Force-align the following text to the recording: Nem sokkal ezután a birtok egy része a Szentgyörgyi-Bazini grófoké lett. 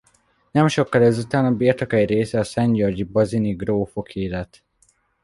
Nem 0.51 0.67
sokkal 0.67 1.01
ezután 1.03 1.45
a 1.45 1.51
birtok 1.55 1.93
egy 1.93 2.07
része 2.09 2.39
a 2.39 2.43
Szentgyörgyi-Bazini 2.43 3.53
grófoké 3.53 4.25
lett. 4.27 4.63